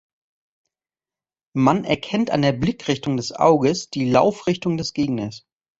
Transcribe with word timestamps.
Man 1.55 1.83
erkennt 1.85 2.31
an 2.31 2.41
der 2.41 2.53
Blickrichtung 2.53 3.17
des 3.17 3.33
Auges 3.33 3.91
die 3.91 4.09
Laufrichtung 4.09 4.75
des 4.77 4.93
Gegners. 4.93 5.45